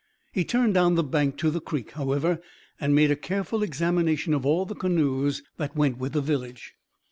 He 0.33 0.43
turned 0.43 0.73
down 0.73 0.95
the 0.95 1.03
bank 1.03 1.37
to 1.37 1.51
the 1.51 1.61
creek, 1.61 1.91
however, 1.91 2.41
and 2.79 2.95
made 2.95 3.11
a 3.11 3.15
careful 3.15 3.61
examination 3.61 4.33
of 4.33 4.47
all 4.47 4.65
the 4.65 4.73
canoes 4.73 5.43
that 5.57 5.75
went 5.75 5.99
with 5.99 6.13
the 6.13 6.21
village. 6.21 6.73